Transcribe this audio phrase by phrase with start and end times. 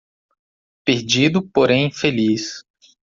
[0.83, 2.65] Perdido, porém feliz